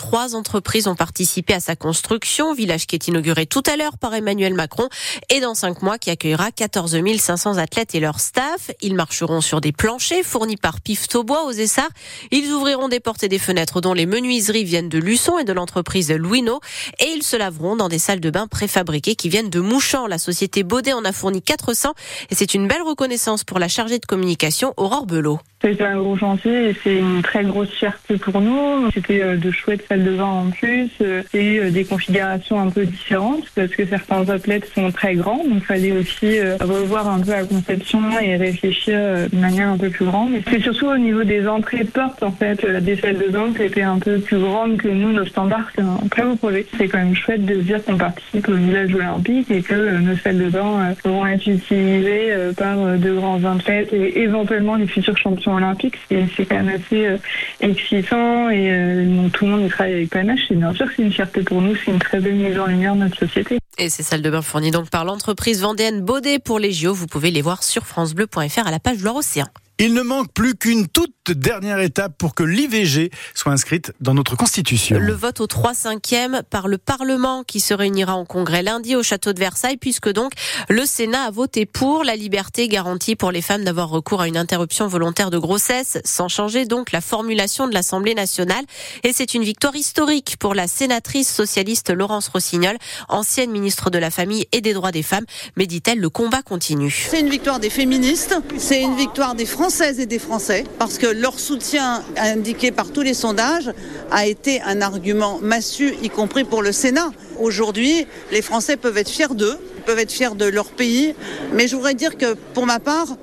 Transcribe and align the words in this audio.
Trois 0.00 0.34
entreprises 0.34 0.88
ont 0.88 0.94
participé 0.94 1.52
à 1.52 1.60
sa 1.60 1.76
construction, 1.76 2.54
village 2.54 2.86
qui 2.86 2.94
est 2.94 3.06
inauguré 3.06 3.44
tout 3.44 3.62
à 3.66 3.76
l'heure 3.76 3.98
par 3.98 4.14
Emmanuel 4.14 4.54
Macron 4.54 4.88
et 5.28 5.40
dans 5.40 5.54
cinq 5.54 5.82
mois 5.82 5.98
qui 5.98 6.08
accueillera 6.08 6.52
14 6.52 6.96
500 7.18 7.58
athlètes 7.58 7.94
et 7.94 8.00
leur 8.00 8.18
staff. 8.18 8.70
Ils 8.80 8.94
marcheront 8.94 9.42
sur 9.42 9.60
des 9.60 9.72
planchers 9.72 10.24
fournis 10.24 10.56
par 10.56 10.80
Piftobois 10.80 11.44
aux 11.44 11.50
Essarts. 11.50 11.90
Ils 12.30 12.50
ouvriront 12.50 12.88
des 12.88 12.98
portes 12.98 13.24
et 13.24 13.28
des 13.28 13.38
fenêtres 13.38 13.82
dont 13.82 13.92
les 13.92 14.06
menuiseries 14.06 14.64
viennent 14.64 14.88
de 14.88 14.98
Luçon 14.98 15.38
et 15.38 15.44
de 15.44 15.52
l'entreprise 15.52 16.10
Louino 16.10 16.60
et 16.98 17.10
ils 17.14 17.22
se 17.22 17.36
laveront 17.36 17.76
dans 17.76 17.90
des 17.90 17.98
salles 17.98 18.20
de 18.20 18.30
bain 18.30 18.46
préfabriquées 18.46 19.16
qui 19.16 19.28
viennent 19.28 19.50
de 19.50 19.60
Mouchamp. 19.60 20.06
La 20.06 20.18
société 20.18 20.62
Baudet 20.62 20.94
en 20.94 21.04
a 21.04 21.12
fourni 21.12 21.42
400 21.42 21.92
et 22.30 22.34
c'est 22.34 22.54
une 22.54 22.66
belle 22.66 22.82
reconnaissance 22.82 23.44
pour 23.44 23.58
la 23.58 23.68
chargée 23.68 23.98
de 23.98 24.06
communication 24.06 24.72
Aurore 24.78 25.04
Belot. 25.04 25.40
C'était 25.62 25.84
un 25.84 25.98
gros 25.98 26.16
chantier 26.16 26.70
et 26.70 26.76
c'est 26.82 26.96
une 26.96 27.20
très 27.20 27.44
grosse 27.44 27.68
fierté 27.68 28.16
pour 28.16 28.40
nous. 28.40 28.90
C'était 28.94 29.20
euh, 29.22 29.36
de 29.36 29.50
chouettes 29.50 29.86
salles 29.86 30.04
de 30.04 30.16
bain 30.16 30.24
en 30.24 30.50
plus 30.50 30.88
euh, 31.02 31.22
et 31.34 31.58
euh, 31.58 31.70
des 31.70 31.84
configurations 31.84 32.58
un 32.58 32.70
peu 32.70 32.86
différentes 32.86 33.44
parce 33.54 33.68
que 33.72 33.84
certains 33.84 34.26
athlètes 34.30 34.70
sont 34.74 34.90
très 34.90 35.16
grands. 35.16 35.44
Donc 35.44 35.56
il 35.56 35.60
fallait 35.60 35.92
aussi 35.92 36.40
revoir 36.60 37.08
un 37.08 37.20
peu 37.20 37.32
la 37.32 37.44
conception 37.44 38.00
et 38.22 38.36
réfléchir 38.36 38.98
de 39.30 39.36
manière 39.36 39.68
un 39.68 39.76
peu 39.76 39.90
plus 39.90 40.06
grande. 40.06 40.32
C'est 40.48 40.62
surtout 40.62 40.86
au 40.86 40.96
niveau 40.96 41.24
des 41.24 41.46
entrées 41.46 41.84
portes 41.84 42.22
en 42.22 42.32
fait, 42.32 42.64
des 42.80 42.96
salles 42.96 43.18
de 43.18 43.28
bain 43.28 43.52
qui 43.54 43.62
étaient 43.64 43.82
un 43.82 43.98
peu 43.98 44.18
plus 44.18 44.38
grandes 44.38 44.78
que 44.78 44.88
nous, 44.88 45.12
nos 45.12 45.26
standards. 45.26 45.70
C'est 45.74 45.82
un 45.82 45.98
très 46.10 46.22
beau 46.22 46.36
projet. 46.36 46.64
C'est 46.78 46.88
quand 46.88 46.98
même 46.98 47.14
chouette 47.14 47.44
de 47.44 47.56
dire 47.56 47.84
qu'on 47.84 47.98
participe 47.98 48.48
au 48.48 48.54
village 48.54 48.94
olympique 48.94 49.50
et 49.50 49.60
que 49.60 49.98
nos 49.98 50.16
salles 50.16 50.38
de 50.38 50.48
bain 50.48 50.94
vont 51.04 51.26
être 51.26 51.46
utilisées 51.46 52.32
par 52.56 52.76
de 52.96 53.12
grands 53.12 53.44
athlètes 53.44 53.92
et 53.92 54.20
éventuellement 54.20 54.76
les 54.76 54.86
futurs 54.86 55.18
champions 55.18 55.49
olympique, 55.54 55.96
c'est 56.08 56.46
quand 56.46 56.62
même 56.62 56.68
assez 56.68 57.06
euh, 57.06 57.16
excitant 57.60 58.50
et 58.50 58.70
euh, 58.70 59.28
tout 59.32 59.46
le 59.46 59.50
monde 59.52 59.62
y 59.62 59.68
travaille 59.68 59.94
avec 59.94 60.10
panache. 60.10 60.50
Et 60.50 60.54
bien 60.54 60.72
sûr, 60.74 60.86
c'est 60.94 61.02
une 61.02 61.12
fierté 61.12 61.42
pour 61.42 61.60
nous, 61.62 61.74
c'est 61.76 61.90
une 61.90 61.98
très 61.98 62.20
belle 62.20 62.34
mise 62.34 62.58
en 62.58 62.66
lumière 62.66 62.94
de 62.94 63.00
notre 63.00 63.18
société. 63.18 63.58
Et 63.78 63.88
ces 63.88 64.02
salles 64.02 64.22
de 64.22 64.30
bain 64.30 64.42
fournies 64.42 64.70
donc 64.70 64.90
par 64.90 65.04
l'entreprise 65.04 65.62
vendéenne 65.62 66.00
Baudet 66.02 66.38
pour 66.38 66.58
les 66.58 66.72
JO. 66.72 66.92
Vous 66.92 67.06
pouvez 67.06 67.30
les 67.30 67.42
voir 67.42 67.62
sur 67.62 67.86
francebleu.fr 67.86 68.66
à 68.66 68.70
la 68.70 68.78
page 68.78 69.02
Loire-Océan. 69.02 69.46
Il 69.82 69.94
ne 69.94 70.02
manque 70.02 70.30
plus 70.34 70.56
qu'une 70.56 70.88
toute 70.88 71.14
dernière 71.30 71.80
étape 71.80 72.18
pour 72.18 72.34
que 72.34 72.42
l'IVG 72.42 73.10
soit 73.34 73.52
inscrite 73.52 73.94
dans 74.00 74.12
notre 74.12 74.36
Constitution. 74.36 74.98
Le 74.98 75.14
vote 75.14 75.40
au 75.40 75.46
3 75.46 75.72
5e 75.72 76.42
par 76.42 76.68
le 76.68 76.76
Parlement 76.76 77.44
qui 77.44 77.60
se 77.60 77.72
réunira 77.72 78.14
en 78.14 78.26
congrès 78.26 78.62
lundi 78.62 78.94
au 78.94 79.02
château 79.02 79.32
de 79.32 79.38
Versailles 79.38 79.78
puisque 79.78 80.10
donc 80.12 80.32
le 80.68 80.84
Sénat 80.84 81.22
a 81.22 81.30
voté 81.30 81.64
pour 81.64 82.04
la 82.04 82.14
liberté 82.14 82.68
garantie 82.68 83.16
pour 83.16 83.30
les 83.30 83.40
femmes 83.40 83.64
d'avoir 83.64 83.88
recours 83.88 84.20
à 84.20 84.28
une 84.28 84.36
interruption 84.36 84.86
volontaire 84.86 85.30
de 85.30 85.38
grossesse 85.38 85.98
sans 86.04 86.28
changer 86.28 86.66
donc 86.66 86.92
la 86.92 87.00
formulation 87.00 87.66
de 87.66 87.72
l'Assemblée 87.72 88.14
nationale 88.14 88.64
et 89.02 89.14
c'est 89.14 89.32
une 89.32 89.44
victoire 89.44 89.76
historique 89.76 90.36
pour 90.38 90.54
la 90.54 90.68
sénatrice 90.68 91.32
socialiste 91.32 91.90
Laurence 91.90 92.28
Rossignol, 92.28 92.76
ancienne 93.08 93.50
ministre 93.50 93.88
de 93.88 93.98
la 93.98 94.10
Famille 94.10 94.46
et 94.52 94.60
des 94.60 94.74
droits 94.74 94.92
des 94.92 95.02
femmes, 95.02 95.24
mais 95.56 95.66
dit-elle 95.66 96.00
le 96.00 96.10
combat 96.10 96.42
continue. 96.42 97.06
C'est 97.08 97.20
une 97.20 97.30
victoire 97.30 97.60
des 97.60 97.70
féministes, 97.70 98.34
c'est 98.58 98.82
une 98.82 98.96
victoire 98.96 99.34
des 99.34 99.46
Françaises 99.70 100.00
et 100.00 100.06
des 100.06 100.18
Français 100.18 100.64
parce 100.80 100.98
que 100.98 101.06
leur 101.06 101.38
soutien 101.38 102.02
indiqué 102.16 102.72
par 102.72 102.90
tous 102.90 103.02
les 103.02 103.14
sondages 103.14 103.70
a 104.10 104.26
été 104.26 104.60
un 104.62 104.82
argument 104.82 105.38
massu, 105.40 105.94
y 106.02 106.10
compris 106.10 106.42
pour 106.42 106.60
le 106.60 106.72
Sénat. 106.72 107.12
Aujourd'hui, 107.38 108.04
les 108.32 108.42
Français 108.42 108.76
peuvent 108.76 108.98
être 108.98 109.08
fiers 109.08 109.32
d'eux, 109.32 109.56
peuvent 109.86 110.00
être 110.00 110.10
fiers 110.10 110.34
de 110.34 110.46
leur 110.46 110.72
pays, 110.72 111.14
mais 111.52 111.68
je 111.68 111.76
voudrais 111.76 111.94
dire 111.94 112.18
que 112.18 112.34
pour 112.52 112.66
ma 112.66 112.80
part, 112.80 113.16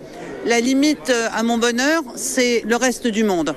la 0.45 0.61
limite 0.61 1.11
à 1.33 1.43
mon 1.43 1.57
bonheur, 1.57 2.01
c'est 2.15 2.63
le 2.65 2.77
reste 2.77 3.07
du 3.07 3.25
monde. 3.25 3.53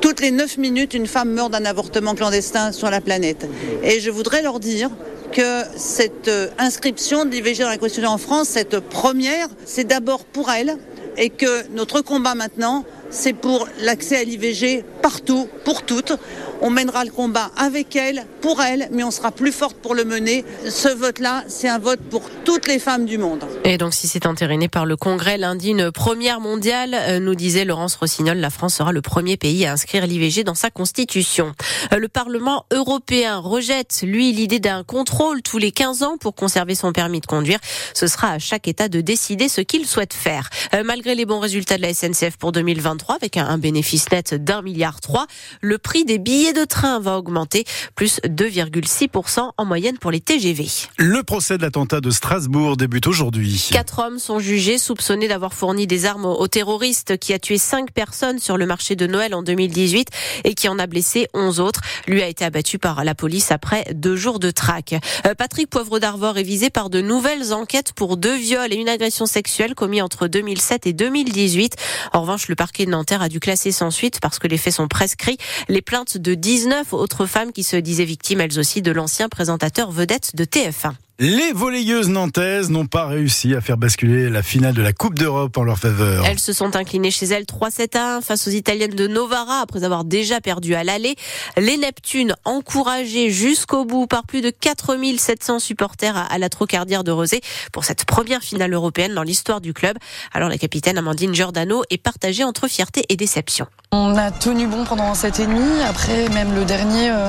Toutes 0.00 0.20
les 0.20 0.32
9 0.32 0.58
minutes, 0.58 0.92
une 0.92 1.06
femme 1.06 1.30
meurt 1.30 1.52
d'un 1.52 1.64
avortement 1.64 2.16
clandestin 2.16 2.72
sur 2.72 2.90
la 2.90 3.00
planète. 3.00 3.46
Et 3.84 4.00
je 4.00 4.10
voudrais 4.10 4.42
leur 4.42 4.58
dire 4.58 4.90
que 5.30 5.62
cette 5.76 6.28
inscription 6.58 7.26
de 7.26 7.30
l'IVG 7.30 7.62
dans 7.62 7.68
la 7.68 7.78
Constitution 7.78 8.10
en 8.10 8.18
France, 8.18 8.48
cette 8.48 8.80
première, 8.80 9.46
c'est 9.64 9.84
d'abord 9.84 10.24
pour 10.24 10.50
elle 10.50 10.78
et 11.16 11.30
que 11.30 11.68
notre 11.68 12.00
combat 12.00 12.34
maintenant, 12.34 12.84
c'est 13.10 13.32
pour 13.32 13.68
l'accès 13.80 14.16
à 14.16 14.24
l'IVG 14.24 14.84
partout, 15.02 15.48
pour 15.64 15.82
toutes. 15.82 16.12
On 16.60 16.70
mènera 16.70 17.04
le 17.04 17.10
combat 17.10 17.50
avec 17.56 17.94
elle, 17.94 18.24
pour 18.40 18.62
elle, 18.62 18.88
mais 18.90 19.04
on 19.04 19.10
sera 19.10 19.32
plus 19.32 19.52
forte 19.52 19.76
pour 19.76 19.94
le 19.94 20.04
mener. 20.04 20.44
Ce 20.68 20.88
vote-là, 20.88 21.44
c'est 21.46 21.68
un 21.68 21.78
vote 21.78 22.00
pour 22.10 22.22
toutes 22.44 22.66
les 22.66 22.78
femmes 22.78 23.04
du 23.04 23.18
monde. 23.18 23.44
Et 23.64 23.76
donc, 23.76 23.92
si 23.92 24.08
c'est 24.08 24.24
entériné 24.24 24.68
par 24.68 24.86
le 24.86 24.96
Congrès 24.96 25.36
lundi, 25.36 25.70
une 25.70 25.92
première 25.92 26.40
mondiale, 26.40 26.94
euh, 26.94 27.18
nous 27.20 27.34
disait 27.34 27.64
Laurence 27.64 27.96
Rossignol, 27.96 28.38
la 28.38 28.50
France 28.50 28.76
sera 28.76 28.92
le 28.92 29.02
premier 29.02 29.36
pays 29.36 29.66
à 29.66 29.72
inscrire 29.72 30.06
l'IVG 30.06 30.42
dans 30.42 30.54
sa 30.54 30.70
constitution. 30.70 31.52
Euh, 31.92 31.98
le 31.98 32.08
Parlement 32.08 32.64
européen 32.72 33.36
rejette, 33.38 34.00
lui, 34.02 34.32
l'idée 34.32 34.60
d'un 34.60 34.84
contrôle 34.84 35.42
tous 35.42 35.58
les 35.58 35.70
15 35.70 36.02
ans 36.02 36.16
pour 36.18 36.34
conserver 36.34 36.74
son 36.74 36.92
permis 36.92 37.20
de 37.20 37.26
conduire. 37.26 37.58
Ce 37.92 38.06
sera 38.06 38.30
à 38.30 38.38
chaque 38.38 38.68
État 38.68 38.88
de 38.88 39.00
décider 39.00 39.48
ce 39.48 39.60
qu'il 39.60 39.86
souhaite 39.86 40.14
faire. 40.14 40.48
Euh, 40.74 40.82
malgré 40.84 41.14
les 41.14 41.26
bons 41.26 41.40
résultats 41.40 41.76
de 41.76 41.82
la 41.82 41.92
SNCF 41.92 42.36
pour 42.38 42.52
2023, 42.94 43.16
avec 43.16 43.36
un 43.36 43.58
bénéfice 43.58 44.10
net 44.10 44.34
d'un 44.34 44.62
milliard 44.62 45.00
trois, 45.00 45.26
le 45.60 45.78
prix 45.78 46.04
des 46.04 46.18
billets 46.18 46.52
de 46.52 46.64
train 46.64 47.00
va 47.00 47.18
augmenter, 47.18 47.64
plus 47.94 48.20
2,6% 48.24 49.50
en 49.56 49.64
moyenne 49.64 49.98
pour 49.98 50.10
les 50.10 50.20
TGV. 50.20 50.68
Le 50.96 51.22
procès 51.22 51.56
de 51.56 51.62
l'attentat 51.62 52.00
de 52.00 52.10
Strasbourg 52.10 52.76
débute 52.76 53.06
aujourd'hui. 53.06 53.68
Quatre 53.72 53.98
hommes 53.98 54.18
sont 54.18 54.38
jugés 54.38 54.78
soupçonnés 54.78 55.28
d'avoir 55.28 55.52
fourni 55.52 55.86
des 55.86 56.06
armes 56.06 56.26
aux 56.26 56.48
terroristes 56.48 57.18
qui 57.18 57.32
a 57.32 57.38
tué 57.38 57.58
cinq 57.58 57.92
personnes 57.92 58.38
sur 58.38 58.56
le 58.56 58.66
marché 58.66 58.96
de 58.96 59.06
Noël 59.06 59.34
en 59.34 59.42
2018 59.42 60.08
et 60.44 60.54
qui 60.54 60.68
en 60.68 60.78
a 60.78 60.86
blessé 60.86 61.28
11 61.34 61.60
autres. 61.60 61.80
Lui 62.06 62.22
a 62.22 62.28
été 62.28 62.44
abattu 62.44 62.78
par 62.78 63.04
la 63.04 63.14
police 63.14 63.50
après 63.50 63.84
deux 63.94 64.16
jours 64.16 64.38
de 64.38 64.50
traque. 64.50 64.94
Euh, 65.26 65.34
Patrick 65.34 65.68
Poivre 65.68 65.98
d'Arvor 65.98 66.38
est 66.38 66.42
visé 66.42 66.70
par 66.70 66.90
de 66.90 67.00
nouvelles 67.00 67.52
enquêtes 67.52 67.92
pour 67.92 68.16
deux 68.16 68.36
viols 68.36 68.72
et 68.72 68.76
une 68.76 68.88
agression 68.88 69.26
sexuelle 69.26 69.74
commis 69.74 70.02
entre 70.02 70.28
2007 70.28 70.86
et 70.86 70.92
2018. 70.92 71.76
En 72.12 72.22
revanche, 72.22 72.48
le 72.48 72.54
parquet 72.54 72.83
Nanterre 72.86 73.22
a 73.22 73.28
dû 73.28 73.40
classer 73.40 73.72
sans 73.72 73.90
suite 73.90 74.20
parce 74.20 74.38
que 74.38 74.48
les 74.48 74.58
faits 74.58 74.74
sont 74.74 74.88
prescrits. 74.88 75.38
Les 75.68 75.82
plaintes 75.82 76.18
de 76.18 76.34
19 76.34 76.92
autres 76.92 77.26
femmes 77.26 77.52
qui 77.52 77.62
se 77.62 77.76
disaient 77.76 78.04
victimes 78.04 78.40
elles 78.40 78.58
aussi 78.58 78.82
de 78.82 78.92
l'ancien 78.92 79.28
présentateur 79.28 79.90
vedette 79.90 80.36
de 80.36 80.44
TF1. 80.44 80.94
Les 81.20 81.52
volleyeuses 81.52 82.08
nantaises 82.08 82.70
n'ont 82.70 82.86
pas 82.86 83.06
réussi 83.06 83.54
à 83.54 83.60
faire 83.60 83.76
basculer 83.76 84.28
la 84.28 84.42
finale 84.42 84.74
de 84.74 84.82
la 84.82 84.92
Coupe 84.92 85.16
d'Europe 85.16 85.56
en 85.56 85.62
leur 85.62 85.78
faveur. 85.78 86.26
Elles 86.26 86.40
se 86.40 86.52
sont 86.52 86.74
inclinées 86.74 87.12
chez 87.12 87.26
elles 87.26 87.44
3-7 87.44 87.96
1 87.96 88.20
face 88.20 88.48
aux 88.48 88.50
Italiennes 88.50 88.96
de 88.96 89.06
Novara 89.06 89.60
après 89.60 89.84
avoir 89.84 90.02
déjà 90.02 90.40
perdu 90.40 90.74
à 90.74 90.82
l'aller. 90.82 91.14
Les 91.56 91.76
Neptunes 91.76 92.34
encouragées 92.44 93.30
jusqu'au 93.30 93.84
bout 93.84 94.08
par 94.08 94.24
plus 94.24 94.40
de 94.40 94.50
4700 94.50 95.60
supporters 95.60 96.16
à 96.16 96.36
la 96.38 96.48
Trocardière 96.48 97.04
de 97.04 97.12
Rosé 97.12 97.42
pour 97.72 97.84
cette 97.84 98.06
première 98.06 98.40
finale 98.40 98.72
européenne 98.72 99.14
dans 99.14 99.22
l'histoire 99.22 99.60
du 99.60 99.72
club. 99.72 99.96
Alors 100.32 100.48
la 100.48 100.58
capitaine 100.58 100.98
Amandine 100.98 101.32
Giordano 101.32 101.84
est 101.90 102.02
partagée 102.02 102.42
entre 102.42 102.66
fierté 102.66 103.04
et 103.08 103.14
déception. 103.14 103.68
On 103.92 104.16
a 104.16 104.32
tenu 104.32 104.66
bon 104.66 104.82
pendant 104.82 105.14
7 105.14 105.38
et 105.38 105.46
demi. 105.46 105.80
Après, 105.88 106.28
même 106.30 106.52
le 106.56 106.64
dernier, 106.64 107.10
euh, 107.10 107.28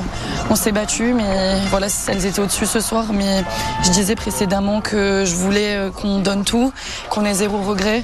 on 0.49 0.55
s'est 0.55 0.71
battu. 0.71 1.13
Mais 1.13 1.59
voilà, 1.69 1.85
elles 2.07 2.25
étaient 2.25 2.39
au-dessus 2.39 2.65
ce 2.65 2.79
soir. 2.79 3.13
Mais 3.13 3.43
je 3.83 3.89
disais 3.91 4.15
précédemment 4.15 4.81
que 4.81 5.23
je 5.25 5.35
voulais 5.35 5.75
euh, 5.75 5.91
qu'on 5.91 6.19
donne 6.19 6.43
tout, 6.43 6.71
qu'on 7.09 7.25
ait 7.25 7.33
zéro 7.33 7.57
regret. 7.57 8.03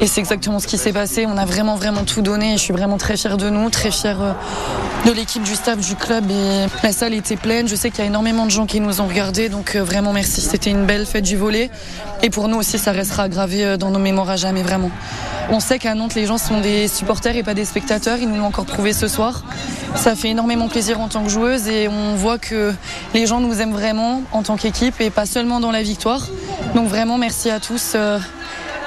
Et 0.00 0.06
c'est 0.06 0.20
exactement 0.20 0.58
ce 0.58 0.66
qui 0.66 0.78
s'est 0.78 0.92
passé. 0.92 1.26
On 1.26 1.36
a 1.36 1.44
vraiment, 1.44 1.76
vraiment 1.76 2.04
tout 2.04 2.22
donné. 2.22 2.54
Et 2.54 2.56
je 2.56 2.62
suis 2.62 2.72
vraiment 2.72 2.98
très 2.98 3.16
fière 3.16 3.36
de 3.36 3.48
nous, 3.48 3.70
très 3.70 3.90
fière 3.90 4.20
euh, 4.20 4.32
de 5.06 5.12
l'équipe, 5.12 5.42
du 5.42 5.54
staff, 5.54 5.78
du 5.78 5.96
club. 5.96 6.30
Et 6.30 6.66
la 6.82 6.92
salle 6.92 7.14
était 7.14 7.36
pleine. 7.36 7.68
Je 7.68 7.74
sais 7.74 7.90
qu'il 7.90 8.00
y 8.00 8.02
a 8.02 8.06
énormément 8.06 8.46
de 8.46 8.50
gens 8.50 8.66
qui 8.66 8.80
nous 8.80 9.00
ont 9.00 9.06
regardés. 9.06 9.48
Donc 9.48 9.76
vraiment 9.76 10.12
merci. 10.12 10.40
C'était 10.40 10.70
une 10.70 10.86
belle 10.86 11.06
fête 11.06 11.24
du 11.24 11.36
volet. 11.36 11.70
Et 12.22 12.30
pour 12.30 12.48
nous 12.48 12.56
aussi, 12.56 12.78
ça 12.78 12.92
restera 12.92 13.28
gravé 13.28 13.76
dans 13.78 13.90
nos 13.90 13.98
mémoires 13.98 14.30
à 14.30 14.36
jamais, 14.36 14.62
vraiment. 14.62 14.90
On 15.50 15.60
sait 15.60 15.78
qu'à 15.78 15.94
Nantes, 15.94 16.14
les 16.14 16.26
gens 16.26 16.38
sont 16.38 16.60
des 16.60 16.88
supporters 16.88 17.36
et 17.36 17.42
pas 17.42 17.54
des 17.54 17.64
spectateurs. 17.64 18.18
Ils 18.20 18.28
nous 18.28 18.36
l'ont 18.36 18.46
encore 18.46 18.64
prouvé 18.64 18.92
ce 18.92 19.08
soir. 19.08 19.42
Ça 19.94 20.16
fait 20.16 20.30
énormément 20.30 20.68
plaisir 20.68 21.00
en 21.00 21.08
tant 21.08 21.22
que 21.22 21.28
joueuse 21.28 21.68
et 21.68 21.86
on 21.88 22.16
voit 22.16 22.38
que 22.38 22.72
les 23.14 23.26
gens 23.26 23.40
nous 23.40 23.60
aiment 23.60 23.72
vraiment 23.72 24.22
en 24.32 24.42
tant 24.42 24.56
qu'équipe 24.56 25.00
et 25.00 25.10
pas 25.10 25.26
seulement 25.26 25.60
dans 25.60 25.70
la 25.70 25.82
victoire. 25.82 26.26
Donc 26.74 26.88
vraiment, 26.88 27.18
merci 27.18 27.50
à 27.50 27.60
tous. 27.60 27.96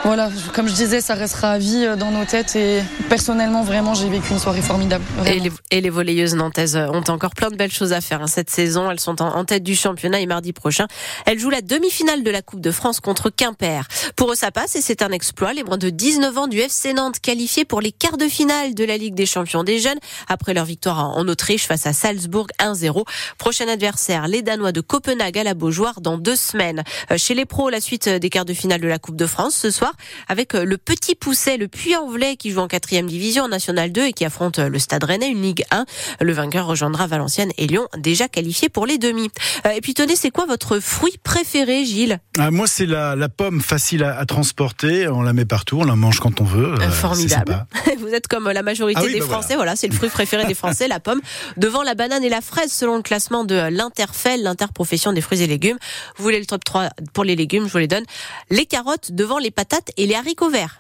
Euh, 0.06 0.08
voilà, 0.08 0.30
comme 0.54 0.68
je 0.68 0.74
disais, 0.74 1.02
ça 1.02 1.16
restera 1.16 1.52
à 1.52 1.58
vie 1.58 1.86
dans 1.98 2.12
nos 2.12 2.26
têtes 2.26 2.56
et 2.56 2.82
personnellement, 3.10 3.64
vraiment, 3.64 3.94
j'ai 3.94 4.08
vécu 4.08 4.32
une 4.32 4.40
soirée 4.40 4.62
formidable. 4.62 5.04
Et 5.26 5.40
les, 5.40 5.52
et 5.72 5.82
les, 5.82 5.90
volleyeuses 5.90 6.36
nantaises 6.36 6.76
ont 6.76 7.04
encore 7.10 7.34
plein 7.34 7.50
de 7.50 7.56
belles 7.56 7.72
choses 7.72 7.92
à 7.92 8.02
faire 8.02 8.22
hein, 8.22 8.28
cette 8.28 8.50
saison. 8.50 8.90
Elles 8.92 9.00
sont 9.00 9.22
en, 9.22 9.36
en, 9.36 9.46
tête 9.46 9.64
du 9.64 9.76
championnat 9.76 10.20
et 10.20 10.26
mardi 10.26 10.54
prochain, 10.54 10.88
elles 11.26 11.40
jouent 11.40 11.50
la 11.50 11.62
demi-finale 11.62 12.24
de 12.24 12.32
la 12.32 12.42
Coupe 12.42 12.62
de 12.62 12.72
France 12.72 13.00
contre 13.00 13.30
Quimper. 13.30 13.88
Pour 14.16 14.32
eux, 14.32 14.36
ça 14.36 14.52
passe 14.52 14.76
et 14.76 14.82
c'est 14.82 15.02
un 15.02 15.12
exploit. 15.12 15.54
Les 15.54 15.64
moins 15.64 15.78
de 15.78 15.90
19 15.90 16.38
ans 16.38 16.48
du 16.48 16.60
FC 16.60 16.94
Nantes 16.94 17.20
qualifiés 17.20 17.66
pour 17.66 17.82
les 17.82 17.92
quarts 17.92 18.18
de 18.18 18.28
finale 18.28 18.76
de 18.76 18.84
la 18.84 18.98
Ligue 18.98 19.16
des 19.16 19.26
champions 19.26 19.64
des 19.64 19.80
jeunes 19.80 20.00
après 20.28 20.54
leur 20.54 20.66
victoire 20.66 21.18
en 21.18 21.28
Autriche 21.28 21.66
face 21.68 21.86
à 21.88 21.94
Salzbourg 21.94 22.48
1-0. 22.60 23.04
Prochain 23.38 23.68
adversaire, 23.68 24.28
les 24.28 24.42
Danois 24.42 24.72
de 24.72 24.82
Copenhague 24.82 25.38
à 25.38 25.44
la 25.44 25.54
Beaujoire 25.54 26.02
dans 26.02 26.18
deux 26.18 26.36
semaines. 26.36 26.84
Euh, 27.12 27.18
chez 27.18 27.34
les 27.34 27.46
pros, 27.46 27.70
la 27.70 27.82
suite 27.82 28.08
des 28.08 28.30
quarts 28.30 28.46
de 28.46 28.54
finale 28.54 28.82
de 28.82 28.88
la 28.88 29.00
Coupe 29.00 29.16
de 29.16 29.28
France 29.28 29.56
ce 29.56 29.72
soir 29.72 29.95
avec 30.28 30.56
euh, 30.56 30.66
le 30.66 30.78
petit 30.78 31.16
Pousset, 31.16 31.58
le 31.58 31.68
Puy-en-Velay 31.68 32.36
qui 32.38 32.52
joue 32.52 32.60
en 32.60 32.68
quatrième 32.68 33.08
division 33.08 33.44
en 33.44 33.48
National 33.48 33.92
2 33.92 34.06
et 34.08 34.14
qui 34.14 34.26
affronte 34.26 34.60
euh, 34.60 34.70
le 34.70 34.80
Stade 34.80 35.04
Rennais, 35.04 35.30
une 35.30 35.42
Ligue 35.42 35.64
1. 35.72 35.86
Le 36.22 36.34
vainqueur 36.34 36.68
rejoindra 36.68 37.08
Valenciennes 37.08 37.52
et 37.58 37.68
Lyon, 37.68 37.88
déjà 37.98 38.28
qualifiés 38.28 38.70
pour 38.70 38.86
les 38.86 38.98
demi. 38.98 39.30
Et 39.76 39.82
puis 39.82 39.94
tenez, 39.94 40.16
c'est 40.16 40.32
quoi 40.32 40.46
votre 40.46 40.80
fruit 40.80 41.18
préféré, 41.24 41.86
Gilles? 41.86 42.20
Ah, 42.38 42.52
Moi, 42.52 42.68
c'est 42.68 42.86
la, 42.86 43.16
la, 43.16 43.30
pomme 43.30 43.62
facile 43.62 44.04
à, 44.04 44.18
à, 44.18 44.26
transporter. 44.26 45.08
On 45.08 45.22
la 45.22 45.34
met 45.34 45.46
partout, 45.46 45.80
on 45.80 45.84
la 45.84 45.96
mange 45.96 46.20
quand 46.20 46.42
on 46.42 46.44
veut. 46.44 46.74
Euh, 46.74 46.90
Formidable. 46.90 47.66
Vous 48.00 48.14
êtes 48.14 48.28
comme 48.28 48.50
la 48.50 48.64
majorité 48.64 49.00
ah 49.02 49.06
oui, 49.06 49.14
des 49.14 49.20
bah 49.20 49.26
Français. 49.26 49.56
Voilà, 49.56 49.72
voilà 49.72 49.76
c'est 49.76 49.88
le 49.88 49.94
fruit 49.94 50.10
préféré 50.10 50.46
des 50.46 50.54
Français, 50.54 50.88
la 50.88 51.00
pomme, 51.00 51.22
devant 51.58 51.84
la 51.84 51.96
banane 51.96 52.24
et 52.24 52.30
la 52.30 52.42
fraise, 52.42 52.72
selon 52.72 52.98
le 52.98 53.02
classement 53.02 53.44
de 53.44 53.70
l'Interfel, 53.70 54.44
l'interprofession 54.44 55.14
des 55.14 55.22
fruits 55.22 55.42
et 55.42 55.48
légumes. 55.48 55.78
Vous 56.18 56.24
voulez 56.24 56.40
le 56.40 56.46
top 56.46 56.64
3 56.64 56.90
pour 57.14 57.24
les 57.24 57.36
légumes, 57.36 57.68
je 57.68 57.72
vous 57.72 57.78
les 57.78 57.88
donne. 57.88 58.06
Les 58.50 58.66
carottes 58.66 59.12
devant 59.12 59.40
les 59.40 59.52
et 59.98 60.06
les 60.06 60.16
haricots 60.16 60.50
verts. 60.50 60.74